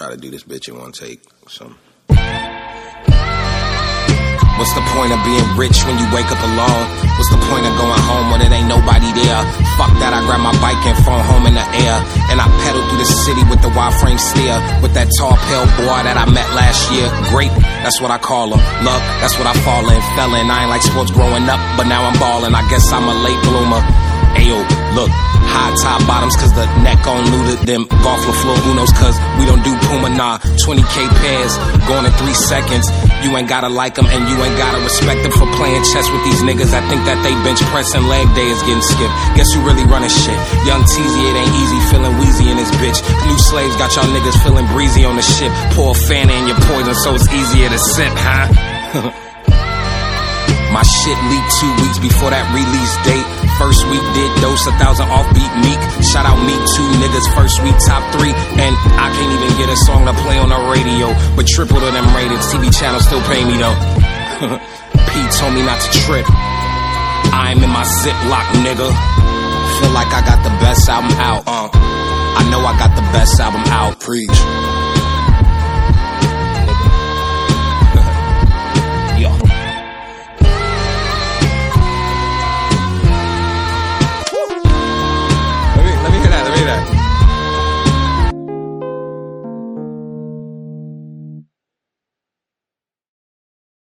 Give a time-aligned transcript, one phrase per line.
[0.00, 1.20] try to do this bitch in one take.
[1.44, 1.68] So.
[4.56, 6.84] What's the point of being rich when you wake up alone?
[7.20, 9.40] What's the point of going home when it ain't nobody there?
[9.76, 11.96] Fuck that, I grab my bike and phone home in the air.
[12.32, 14.56] And I pedal through the city with the wide frame steer.
[14.80, 17.08] With that tall, pale boy that I met last year.
[17.28, 17.52] Great,
[17.84, 18.60] that's what I call him.
[18.80, 20.00] Luck, that's what I fall in.
[20.16, 22.56] Fell in, I ain't like sports growing up, but now I'm balling.
[22.56, 23.99] I guess I'm a late bloomer.
[24.38, 24.58] Ayo,
[24.94, 27.86] look, high top bottoms cause the neck on looted them.
[28.02, 30.38] Golf le Fleur Unos cause we don't do Puma, nah.
[30.38, 31.52] 20k pairs,
[31.90, 32.86] going in three seconds.
[33.26, 36.22] You ain't gotta like them and you ain't gotta respect them for playing chess with
[36.24, 36.72] these niggas.
[36.72, 39.16] I think that they bench press pressing leg day is getting skipped.
[39.36, 40.36] Guess who really running shit?
[40.68, 43.00] Young Teasy, it ain't easy feeling wheezy in this bitch.
[43.26, 45.50] New slaves got y'all niggas feeling breezy on the ship.
[45.72, 48.46] Pour a fan in your poison so it's easier to sip, huh?
[50.76, 53.39] My shit leaked two weeks before that release date.
[53.60, 55.76] First week did dose a thousand offbeat meek.
[56.00, 58.32] Shout out me two niggas first week top three.
[58.56, 61.12] And I can't even get a song to play on the radio.
[61.36, 62.40] But triple to them rated.
[62.48, 63.76] TV channels still pay me though.
[65.12, 66.24] P told me not to trip.
[67.36, 68.88] I'm in my Ziploc, nigga.
[69.76, 71.44] Feel like I got the best album out.
[71.46, 74.00] Uh, I know I got the best album out.
[74.00, 74.89] Preach.